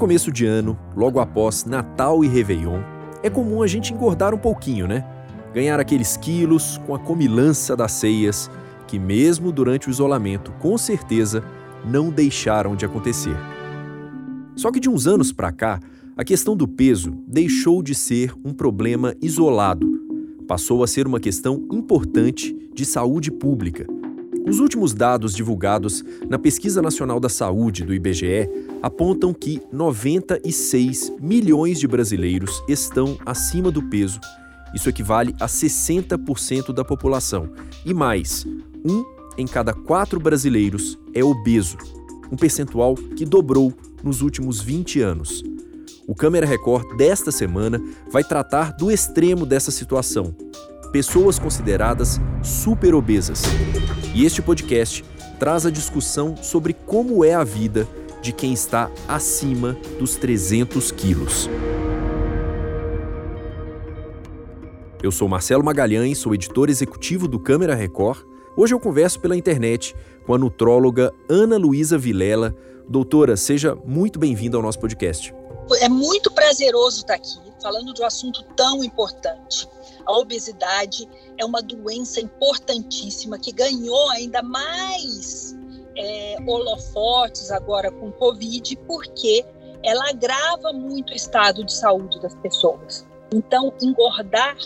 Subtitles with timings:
[0.00, 2.80] começo de ano, logo após Natal e Réveillon,
[3.22, 5.04] é comum a gente engordar um pouquinho, né?
[5.52, 8.50] Ganhar aqueles quilos com a comilança das ceias
[8.88, 11.44] que, mesmo durante o isolamento, com certeza
[11.84, 13.36] não deixaram de acontecer.
[14.56, 15.78] Só que de uns anos para cá,
[16.16, 19.86] a questão do peso deixou de ser um problema isolado,
[20.48, 23.86] passou a ser uma questão importante de saúde pública.
[24.46, 28.48] Os últimos dados divulgados na Pesquisa Nacional da Saúde do IBGE
[28.82, 34.20] apontam que 96 milhões de brasileiros estão acima do peso.
[34.74, 37.50] Isso equivale a 60% da população.
[37.84, 38.46] E mais,
[38.84, 39.04] um
[39.36, 41.76] em cada quatro brasileiros é obeso,
[42.30, 45.42] um percentual que dobrou nos últimos 20 anos.
[46.06, 50.34] O Câmera Record desta semana vai tratar do extremo dessa situação:
[50.92, 53.42] pessoas consideradas super obesas.
[54.14, 55.04] E este podcast
[55.38, 57.86] traz a discussão sobre como é a vida
[58.20, 61.48] de quem está acima dos 300 quilos.
[65.02, 68.26] Eu sou Marcelo Magalhães, sou editor executivo do Câmera Record.
[68.56, 69.94] Hoje eu converso pela internet
[70.26, 72.54] com a nutróloga Ana Luísa Vilela.
[72.88, 75.32] Doutora, seja muito bem-vinda ao nosso podcast.
[75.80, 79.68] É muito prazeroso estar aqui falando de um assunto tão importante.
[80.06, 85.56] A obesidade é uma doença importantíssima que ganhou ainda mais
[85.96, 89.44] é, holofotes agora com Covid, porque
[89.82, 93.06] ela agrava muito o estado de saúde das pessoas.
[93.32, 94.56] Então, engordar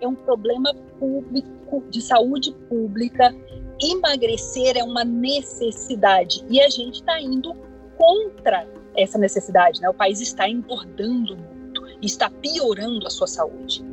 [0.00, 3.34] é um problema público, de saúde pública,
[3.80, 6.44] emagrecer é uma necessidade.
[6.48, 7.54] E a gente está indo
[7.96, 9.80] contra essa necessidade.
[9.80, 9.88] Né?
[9.88, 13.84] O país está engordando muito, está piorando a sua saúde.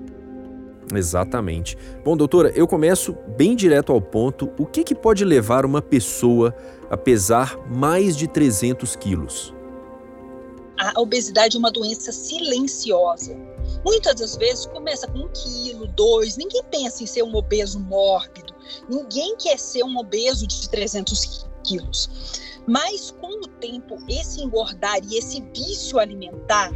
[0.93, 1.77] Exatamente.
[2.03, 4.51] Bom, doutora, eu começo bem direto ao ponto.
[4.57, 6.55] O que, que pode levar uma pessoa
[6.89, 9.53] a pesar mais de 300 quilos?
[10.77, 13.35] A obesidade é uma doença silenciosa.
[13.85, 16.35] Muitas das vezes começa com um quilo, dois.
[16.35, 18.53] Ninguém pensa em ser um obeso mórbido.
[18.89, 22.09] Ninguém quer ser um obeso de 300 quilos.
[22.67, 26.71] Mas com o tempo, esse engordar e esse vício alimentar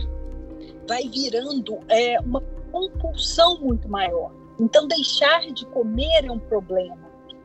[0.88, 4.32] vai virando é, uma compulsão muito maior.
[4.60, 6.98] Então, deixar de comer é um problema.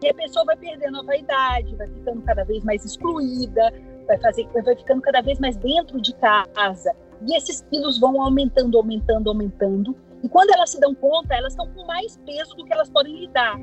[0.02, 3.72] E a pessoa vai perdendo a vaidade, vai ficando cada vez mais excluída,
[4.06, 6.92] vai, fazer, vai ficando cada vez mais dentro de casa.
[7.26, 9.97] E esses quilos vão aumentando, aumentando, aumentando.
[10.22, 13.20] E quando elas se dão conta, elas estão com mais peso do que elas podem
[13.20, 13.56] lidar.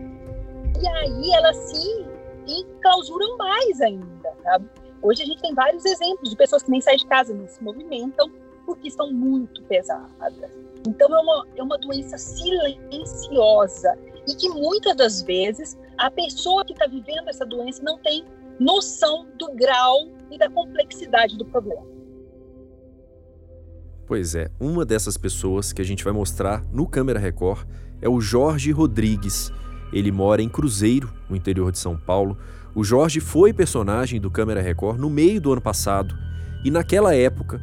[0.82, 2.06] E aí elas se
[2.48, 4.70] enclausuram mais ainda, sabe?
[5.02, 7.64] Hoje a gente tem vários exemplos de pessoas que nem saem de casa, não se
[7.64, 8.30] movimentam,
[8.66, 10.52] porque estão muito pesadas.
[10.88, 16.74] Então é uma, é uma doença silenciosa e que muitas das vezes a pessoa que
[16.74, 18.24] está vivendo essa doença não tem
[18.60, 21.88] noção do grau e da complexidade do problema.
[24.06, 27.68] Pois é, uma dessas pessoas que a gente vai mostrar no Câmera Record
[28.02, 29.52] é o Jorge Rodrigues.
[29.92, 32.38] Ele mora em Cruzeiro, no interior de São Paulo.
[32.76, 36.16] O Jorge foi personagem do Câmera Record no meio do ano passado
[36.64, 37.62] e naquela época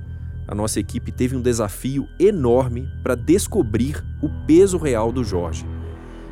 [0.48, 5.66] a nossa equipe teve um desafio enorme para descobrir o peso real do Jorge.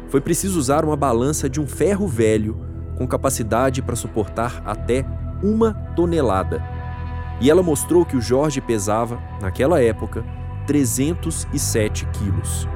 [0.08, 2.56] Foi preciso usar uma balança de um ferro velho
[2.96, 5.04] com capacidade para suportar até
[5.42, 6.62] uma tonelada.
[7.40, 10.24] E ela mostrou que o Jorge pesava, naquela época,
[10.66, 12.68] 307 quilos.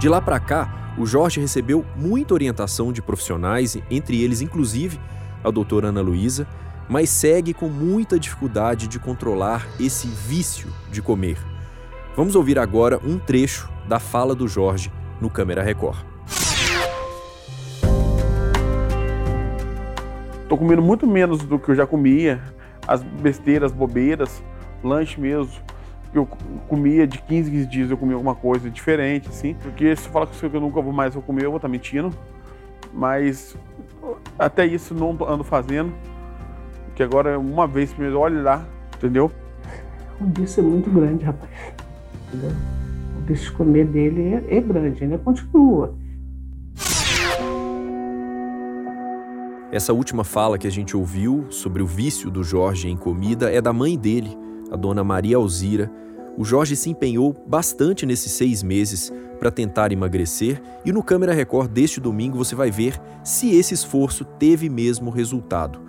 [0.00, 4.98] De lá para cá, o Jorge recebeu muita orientação de profissionais, entre eles, inclusive,
[5.44, 6.48] a doutora Ana Luísa,
[6.88, 11.36] mas segue com muita dificuldade de controlar esse vício de comer.
[12.16, 14.90] Vamos ouvir agora um trecho da fala do Jorge
[15.20, 15.98] no Câmera Record.
[20.48, 22.42] Tô comendo muito menos do que eu já comia,
[22.88, 24.42] as besteiras, bobeiras,
[24.82, 25.52] lanche mesmo.
[26.12, 26.26] Eu
[26.68, 29.54] comia de 15 15 dias, eu comia alguma coisa diferente, assim.
[29.54, 32.12] Porque se falar que eu nunca vou mais vou comer, eu vou estar tá mentindo.
[32.92, 33.56] Mas
[34.38, 35.92] até isso não ando fazendo
[37.00, 38.62] que agora é uma vez primeiro, olhe lá,
[38.94, 39.32] entendeu?
[40.20, 41.50] O vício é muito grande, rapaz.
[42.28, 42.50] Entendeu?
[43.16, 45.94] O vício de comer dele é, é grande, ainda continua.
[49.72, 53.62] Essa última fala que a gente ouviu sobre o vício do Jorge em comida é
[53.62, 54.36] da mãe dele,
[54.70, 55.90] a dona Maria Alzira.
[56.36, 61.70] O Jorge se empenhou bastante nesses seis meses para tentar emagrecer e no Câmera Record
[61.70, 65.80] deste domingo você vai ver se esse esforço teve mesmo resultado.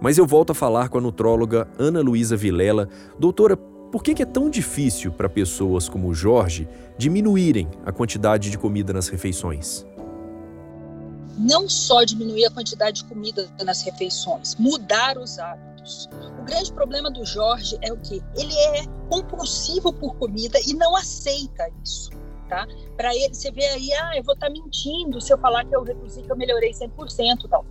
[0.00, 2.88] Mas eu volto a falar com a nutróloga Ana Luísa Vilela.
[3.18, 6.66] Doutora, por que é tão difícil para pessoas como o Jorge
[6.98, 9.86] diminuírem a quantidade de comida nas refeições?
[11.38, 16.08] Não só diminuir a quantidade de comida nas refeições, mudar os hábitos hábitos.
[16.38, 20.96] O grande problema do Jorge é o que ele é compulsivo por comida e não
[20.96, 22.10] aceita isso,
[22.48, 22.66] tá?
[22.96, 25.74] Para ele, você vê aí, ah, eu vou estar tá mentindo se eu falar que
[25.74, 27.64] eu reduzi, que eu melhorei 100%, tal.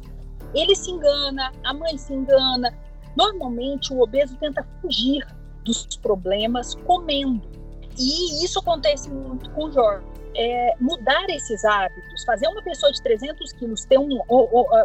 [0.53, 2.77] Ele se engana, a mãe se engana.
[3.15, 5.25] Normalmente o obeso tenta fugir
[5.63, 7.49] dos problemas comendo.
[7.97, 10.05] E isso acontece muito com o Jorge
[10.35, 14.19] é, mudar esses hábitos, fazer uma pessoa de 300 quilos ter um,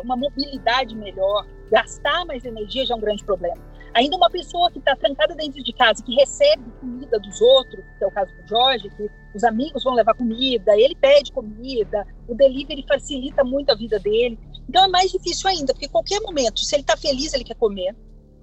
[0.02, 3.56] uma mobilidade melhor, gastar mais energia já é um grande problema.
[3.94, 8.04] Ainda uma pessoa que está trancada dentro de casa, que recebe comida dos outros, que
[8.04, 12.34] é o caso do Jorge, que os amigos vão levar comida, ele pede comida, o
[12.34, 14.38] delivery facilita muito a vida dele.
[14.68, 17.96] Então é mais difícil ainda, porque qualquer momento, se ele está feliz, ele quer comer,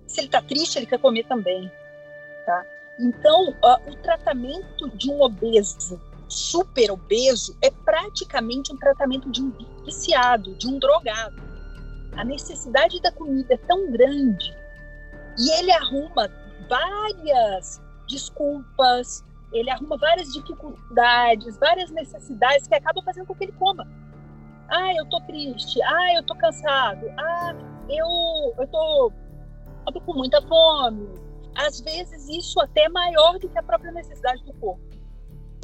[0.07, 1.71] se ele está triste, ele quer comer também.
[2.45, 2.65] Tá?
[2.99, 9.51] Então, uh, o tratamento de um obeso super obeso é praticamente um tratamento de um
[9.85, 11.52] viciado, de um drogado.
[12.15, 14.55] A necessidade da comida é tão grande
[15.37, 16.29] e ele arruma
[16.69, 23.87] várias desculpas, ele arruma várias dificuldades, várias necessidades que acabam fazendo com que ele coma.
[24.69, 25.81] Ah, eu tô triste.
[25.83, 27.05] Ah, eu tô cansado.
[27.17, 27.55] Ah,
[27.89, 29.11] eu, eu, tô,
[29.87, 31.07] eu tô com muita fome.
[31.55, 34.81] Às vezes isso até é maior do que a própria necessidade do corpo.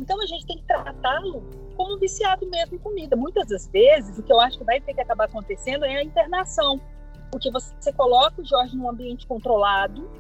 [0.01, 1.43] Então a gente tem que tratá-lo
[1.79, 3.15] como um viciado mesmo em comida.
[3.15, 6.03] Muitas das vezes, o que eu acho que vai ter que acabar acontecendo é a
[6.03, 6.77] internação,
[7.31, 10.11] porque você coloca o Jorge num ambiente controlado,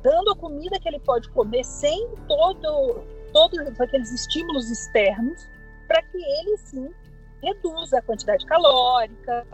[0.00, 5.44] dando a comida que ele pode comer sem todo, todos aqueles estímulos externos,
[5.88, 6.88] para que ele sim
[7.42, 9.44] reduza a quantidade calórica,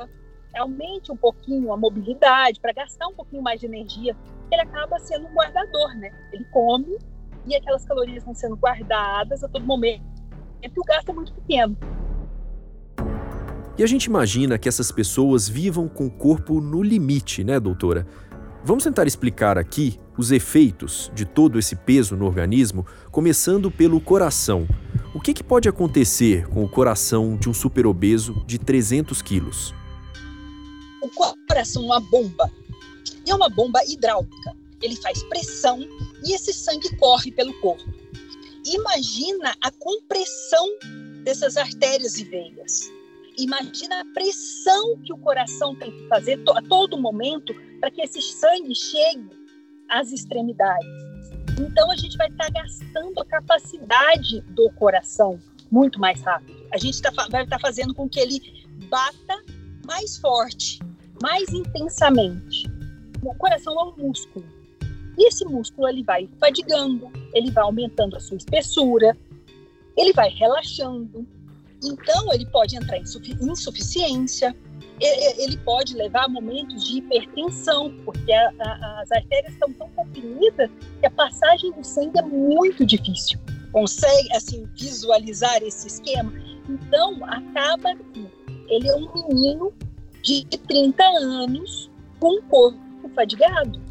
[0.58, 4.14] aumente um pouquinho a mobilidade, para gastar um pouquinho mais de energia.
[4.52, 6.10] Ele acaba sendo um guardador, né?
[6.30, 6.98] Ele come
[7.46, 10.13] e aquelas calorias vão sendo guardadas a todo momento
[10.74, 11.76] e o gasto é muito pequeno.
[13.76, 18.06] E a gente imagina que essas pessoas vivam com o corpo no limite, né, doutora?
[18.64, 24.66] Vamos tentar explicar aqui os efeitos de todo esse peso no organismo, começando pelo coração.
[25.12, 29.74] O que, que pode acontecer com o coração de um superobeso de 300 quilos?
[31.02, 31.08] O
[31.48, 32.50] coração é uma bomba.
[33.26, 34.52] E é uma bomba hidráulica.
[34.80, 35.80] Ele faz pressão
[36.24, 37.84] e esse sangue corre pelo corpo.
[38.64, 40.66] Imagina a compressão
[41.22, 42.90] dessas artérias e veias.
[43.36, 48.22] Imagina a pressão que o coração tem que fazer a todo momento para que esse
[48.22, 49.28] sangue chegue
[49.90, 50.86] às extremidades.
[51.60, 55.38] Então a gente vai estar tá gastando a capacidade do coração
[55.70, 56.56] muito mais rápido.
[56.72, 58.40] A gente tá, vai estar tá fazendo com que ele
[58.88, 59.42] bata
[59.86, 60.78] mais forte,
[61.22, 62.66] mais intensamente.
[63.22, 64.46] O coração é um músculo.
[65.16, 69.16] E esse músculo ele vai fadigando, ele vai aumentando a sua espessura,
[69.96, 71.26] ele vai relaxando.
[71.82, 73.04] Então ele pode entrar em
[73.40, 74.54] insuficiência,
[75.00, 80.70] ele pode levar a momentos de hipertensão, porque a, a, as artérias estão tão comprimidas
[81.00, 83.38] que a passagem do sangue é muito difícil.
[83.72, 86.32] Consegue assim visualizar esse esquema?
[86.68, 88.26] Então acaba que
[88.68, 89.72] ele é um menino
[90.22, 92.78] de 30 anos com um corpo
[93.14, 93.83] fadigado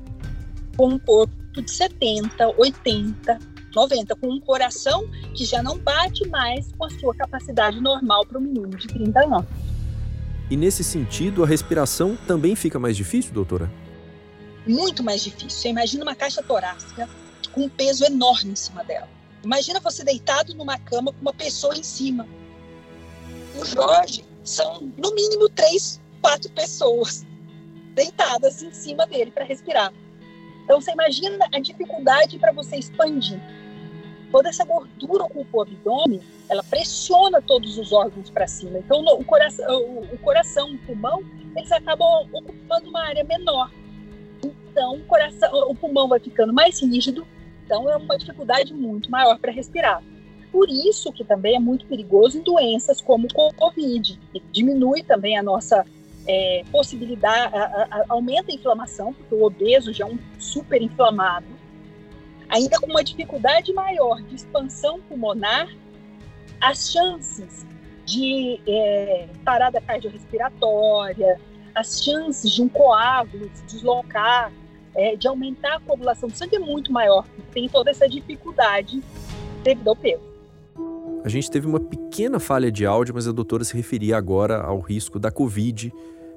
[0.76, 3.40] com um corpo de 70, 80,
[3.76, 8.38] 90, com um coração que já não bate mais com a sua capacidade normal para
[8.38, 9.46] um menino de 30 anos.
[10.50, 13.72] E nesse sentido, a respiração também fica mais difícil, doutora?
[14.68, 15.50] Muito mais difícil.
[15.50, 17.10] Você imagina uma caixa torácica
[17.52, 19.08] com um peso enorme em cima dela.
[19.44, 22.28] Imagina você deitado numa cama com uma pessoa em cima.
[23.60, 27.26] O Jorge são no mínimo três, quatro pessoas
[27.94, 29.94] deitadas em cima dele para respirar.
[30.64, 33.40] Então você imagina a dificuldade para você expandir.
[34.32, 38.80] Toda essa gordura ocupa o abdômen, ela pressiona todos os órgãos para cima.
[38.80, 41.24] Então o coração, o, coração, o pulmão,
[41.56, 43.72] eles acabam ocupando uma área menor.
[44.44, 47.28] Então o coração, o pulmão vai ficando mais rígido.
[47.66, 50.02] Então é uma dificuldade muito maior para respirar.
[50.52, 55.38] Por isso que também é muito perigoso em doenças como o COVID, que diminui também
[55.38, 55.86] a nossa
[56.28, 61.48] é, possibilidade, a, a, aumenta a inflamação, porque o obeso já é um super inflamado,
[62.50, 65.68] ainda com uma dificuldade maior de expansão pulmonar,
[66.62, 67.66] as chances
[68.06, 71.40] de é, parada cardiorrespiratória,
[71.74, 74.52] as chances de um coágulo se deslocar,
[74.96, 79.02] é, de aumentar a coagulação do sangue é muito maior, tem toda essa dificuldade
[79.64, 80.33] devido ao peso.
[81.24, 84.80] A gente teve uma pequena falha de áudio, mas a doutora se referia agora ao
[84.80, 85.92] risco da Covid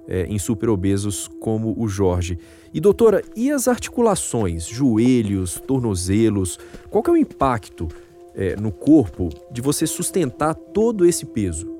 [0.07, 2.38] é, em superobesos como o Jorge.
[2.73, 6.59] E doutora, e as articulações, joelhos, tornozelos,
[6.90, 7.88] qual é o impacto
[8.35, 11.75] é, no corpo de você sustentar todo esse peso?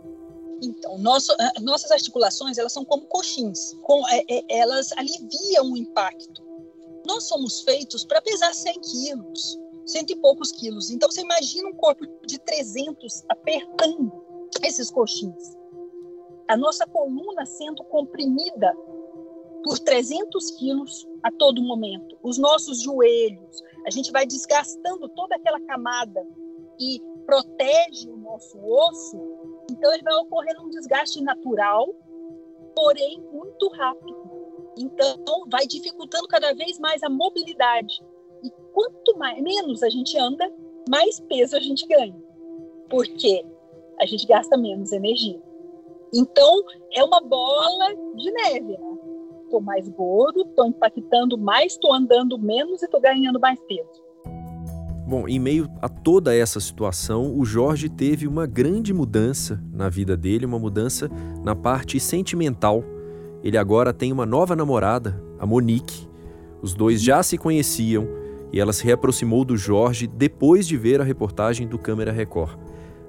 [0.61, 6.43] Então, nosso, nossas articulações elas são como coxins, com, é, é, elas aliviam o impacto
[7.07, 10.91] Nós somos feitos para pesar 100 quilos, cento e poucos quilos.
[10.91, 14.13] Então, você imagina um corpo de 300 apertando
[14.63, 15.57] esses coxins.
[16.49, 18.75] A nossa coluna sendo comprimida
[19.65, 22.19] por 300 quilos a todo momento.
[22.23, 26.27] Os nossos joelhos, a gente vai desgastando toda aquela camada
[26.79, 29.17] e protege o nosso osso.
[29.71, 31.95] Então, ele vai ocorrendo um desgaste natural,
[32.75, 34.17] porém muito rápido.
[34.79, 38.01] Então, vai dificultando cada vez mais a mobilidade.
[38.77, 40.53] Quanto mais, menos a gente anda,
[40.87, 42.15] mais peso a gente ganha.
[42.91, 43.43] Porque
[43.99, 45.41] a gente gasta menos energia.
[46.15, 46.63] Então,
[46.95, 48.79] é uma bola de neve, né?
[49.45, 54.05] Estou mais gordo, estou impactando mais, estou andando menos e estou ganhando mais peso.
[55.09, 60.17] Bom, em meio a toda essa situação, o Jorge teve uma grande mudança na vida
[60.17, 61.09] dele, uma mudança
[61.43, 62.85] na parte sentimental
[63.47, 66.09] ele agora tem uma nova namorada, a Monique.
[66.61, 68.09] Os dois já se conheciam
[68.57, 72.59] e ela se reaproximou do Jorge depois de ver a reportagem do Câmera Record.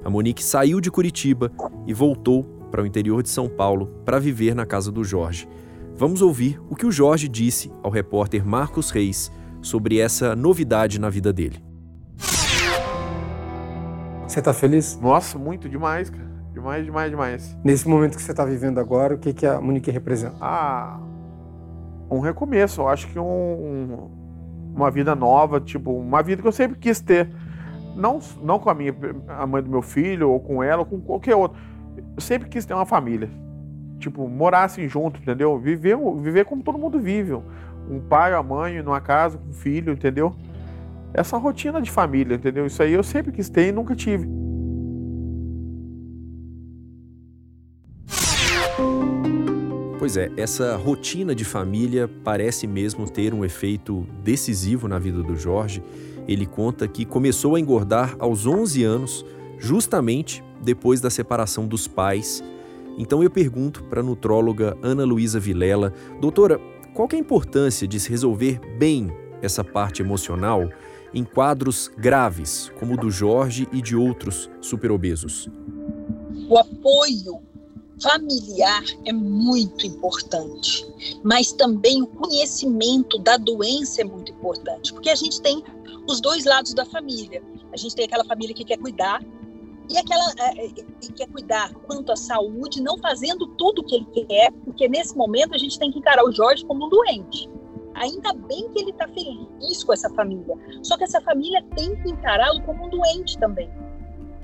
[0.04, 1.50] A Monique saiu de Curitiba
[1.86, 5.48] e voltou para o interior de São Paulo para viver na casa do Jorge.
[5.96, 11.10] Vamos ouvir o que o Jorge disse ao repórter Marcos Reis sobre essa novidade na
[11.10, 11.64] vida dele.
[14.28, 15.00] Você está feliz?
[15.00, 16.30] Nossa, muito demais, cara.
[16.54, 17.58] Demais, demais, demais.
[17.64, 20.36] Nesse momento que você está vivendo agora, o que, que a Monique representa?
[20.42, 21.00] Ah,
[22.12, 22.82] um recomeço.
[22.82, 24.10] Eu acho que um,
[24.78, 27.30] uma vida nova, tipo, uma vida que eu sempre quis ter.
[27.96, 28.96] Não, não com a minha,
[29.28, 31.58] a mãe do meu filho, ou com ela, ou com qualquer outro.
[32.16, 33.30] Eu sempre quis ter uma família.
[33.98, 35.58] Tipo, morar assim junto, entendeu?
[35.58, 37.34] Viver, viver como todo mundo vive.
[37.90, 40.36] Um pai, a mãe, numa casa, com um filho, entendeu?
[41.14, 42.66] Essa rotina de família, entendeu?
[42.66, 44.28] Isso aí eu sempre quis ter e nunca tive.
[50.00, 55.36] Pois é, essa rotina de família parece mesmo ter um efeito decisivo na vida do
[55.36, 55.84] Jorge.
[56.28, 59.26] Ele conta que começou a engordar aos 11 anos,
[59.58, 62.44] justamente depois da separação dos pais.
[62.96, 66.60] Então eu pergunto para a nutróloga Ana Luísa Vilela, doutora,
[66.94, 69.12] qual é a importância de se resolver bem
[69.42, 70.70] essa parte emocional
[71.12, 75.50] em quadros graves, como o do Jorge e de outros superobesos?
[76.48, 77.42] O apoio
[78.02, 80.86] familiar é muito importante,
[81.24, 85.64] mas também o conhecimento da doença é muito importante, porque a gente tem
[86.08, 87.44] os dois lados da família.
[87.74, 89.22] A gente tem aquela família que quer cuidar
[89.90, 93.96] e aquela é, é, que quer cuidar quanto à saúde, não fazendo tudo o que
[93.96, 97.50] ele quer, porque nesse momento a gente tem que encarar o Jorge como um doente.
[97.96, 102.10] Ainda bem que ele está feliz com essa família, só que essa família tem que
[102.10, 103.70] encará-lo como um doente também.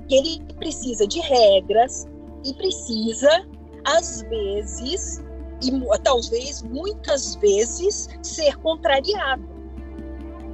[0.07, 2.07] Que ele precisa de regras,
[2.43, 3.45] e precisa,
[3.85, 5.23] às vezes,
[5.62, 5.71] e
[6.03, 9.43] talvez muitas vezes, ser contrariado,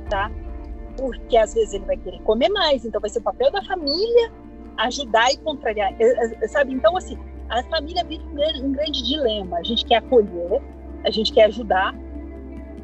[0.10, 0.32] tá?
[0.98, 4.32] Porque às vezes ele vai querer comer mais, então vai ser o papel da família
[4.80, 6.74] ajudar e contrariar, é, é, sabe?
[6.74, 7.18] Então, assim,
[7.50, 8.24] a família vive
[8.64, 9.58] um grande dilema.
[9.58, 10.62] A gente quer acolher,
[11.04, 11.94] a gente quer ajudar,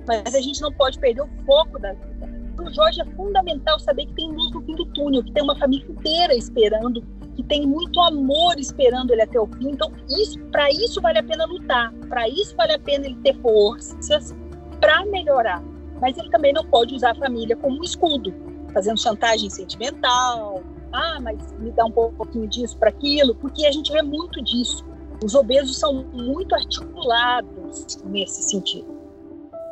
[0.07, 2.15] mas a gente não pode perder o foco da vida.
[2.55, 5.43] Para o Jorge é fundamental saber que tem luz no fim do túnel, que tem
[5.43, 7.01] uma família inteira esperando
[7.35, 9.69] que tem muito amor esperando ele até o fim.
[9.69, 13.35] Então, isso, para isso vale a pena lutar, para isso vale a pena ele ter
[13.41, 14.33] forças
[14.79, 15.63] para melhorar.
[16.01, 18.33] Mas ele também não pode usar a família como um escudo,
[18.73, 20.63] fazendo chantagem sentimental.
[20.91, 24.85] Ah, mas me dá um pouquinho disso para aquilo, porque a gente vê muito disso.
[25.23, 28.95] Os obesos são muito articulados nesse sentido.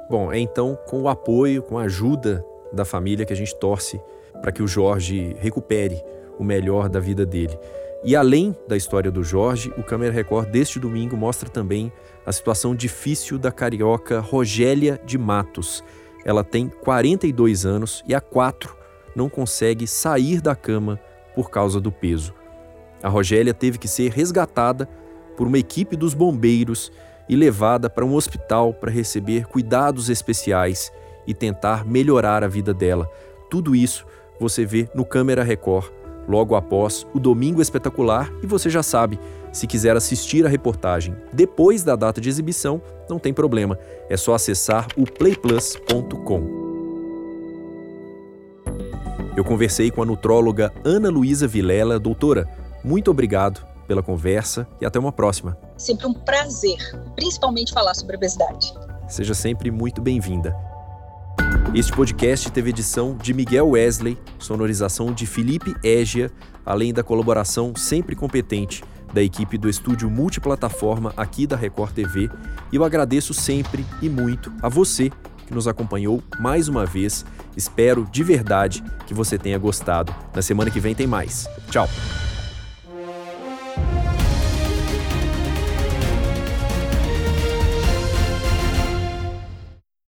[0.10, 4.02] Bom, é então com o apoio, com a ajuda da família que a gente torce
[4.42, 6.02] para que o Jorge recupere
[6.40, 7.58] o melhor da vida dele.
[8.04, 11.92] E além da história do Jorge, o Câmera Record deste domingo mostra também
[12.26, 15.84] a situação difícil da carioca Rogélia de Matos.
[16.26, 18.76] Ela tem 42 anos e há quatro
[19.16, 21.00] não consegue sair da cama
[21.34, 22.34] por causa do peso.
[23.02, 24.88] A Rogélia teve que ser resgatada
[25.38, 26.92] por uma equipe dos bombeiros
[27.28, 30.92] e levada para um hospital para receber cuidados especiais
[31.26, 33.10] e tentar melhorar a vida dela.
[33.50, 34.06] Tudo isso
[34.40, 35.92] você vê no Câmera Record
[36.28, 39.20] logo após o Domingo Espetacular e você já sabe,
[39.52, 43.78] se quiser assistir a reportagem depois da data de exibição, não tem problema,
[44.10, 46.64] é só acessar o playplus.com.
[49.36, 52.48] Eu conversei com a nutróloga Ana Luísa Vilela, doutora.
[52.84, 55.58] Muito obrigado pela conversa e até uma próxima.
[55.76, 56.78] Sempre um prazer,
[57.16, 58.74] principalmente falar sobre obesidade.
[59.08, 60.56] Seja sempre muito bem-vinda.
[61.76, 66.30] Este podcast teve edição de Miguel Wesley, sonorização de Felipe Égia,
[66.64, 72.30] além da colaboração sempre competente da equipe do estúdio multiplataforma aqui da Record TV.
[72.72, 75.10] E eu agradeço sempre e muito a você
[75.48, 77.26] que nos acompanhou mais uma vez.
[77.58, 80.14] Espero de verdade que você tenha gostado.
[80.32, 81.48] Na semana que vem tem mais.
[81.72, 81.90] Tchau!